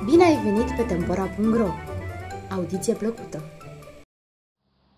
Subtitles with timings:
[0.00, 1.68] ai venit pe Tempora.ro!
[2.50, 3.42] Audiție plăcută!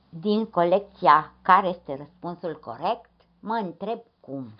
[0.09, 3.11] Din colecția Care este răspunsul corect,
[3.41, 4.53] mă întreb cum.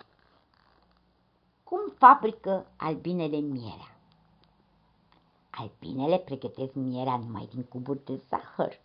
[1.63, 3.95] Cum fabrică albinele mierea?
[5.49, 8.79] Albinele pregătesc mierea numai din cuburi de zahăr.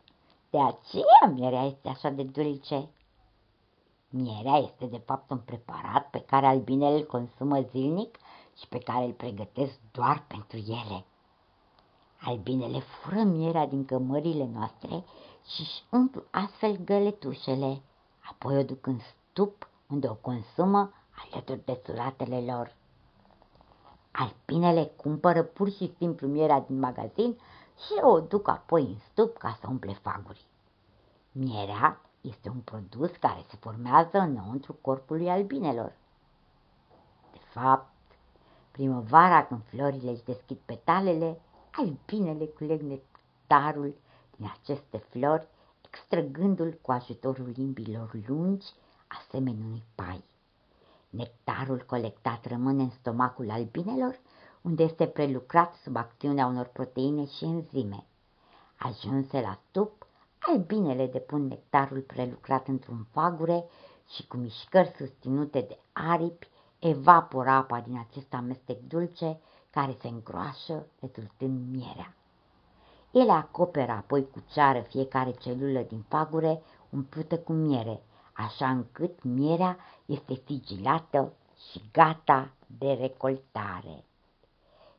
[0.51, 2.89] De aceea mierea este așa de dulce.
[4.09, 8.19] Mierea este de fapt un preparat pe care albinele îl consumă zilnic
[8.59, 11.05] și pe care îl pregătesc doar pentru ele.
[12.21, 15.05] Albinele fură mierea din cămările noastre
[15.47, 17.83] și își umplu astfel găletușele,
[18.31, 20.93] apoi o duc în stup unde o consumă
[21.25, 22.75] alături de suratele lor.
[24.11, 27.39] Albinele cumpără pur și simplu mierea din magazin
[27.87, 30.47] și o duc apoi în stup ca să umple faguri.
[31.33, 35.93] Mierea este un produs care se formează înăuntru corpului albinelor.
[37.33, 37.91] De fapt,
[38.71, 41.41] primăvara când florile își deschid petalele,
[41.79, 43.95] albinele culeg nectarul
[44.37, 45.47] din aceste flori,
[45.87, 48.67] extrăgându-l cu ajutorul limbilor lungi,
[49.07, 50.25] asemenea unui pai.
[51.11, 54.21] Nectarul colectat rămâne în stomacul albinelor,
[54.63, 58.05] unde este prelucrat sub acțiunea unor proteine și enzime.
[58.77, 60.07] Ajunse la stup,
[60.39, 63.65] albinele depun nectarul prelucrat într-un fagure
[64.15, 66.49] și cu mișcări susținute de aripi
[66.79, 69.41] evaporă apa din acest amestec dulce
[69.79, 72.15] care se îngroașă rezultând mierea.
[73.11, 78.03] Ele acoperă apoi cu ceară fiecare celulă din fagure umplută cu miere,
[78.33, 81.33] așa încât mierea este sigilată
[81.71, 84.05] și gata de recoltare.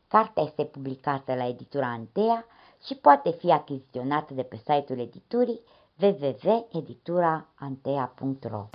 [0.07, 2.45] Cartea este publicată la editura Antea
[2.85, 5.61] și poate fi achiziționată de pe site-ul editurii
[6.01, 8.69] www.edituraantea.ro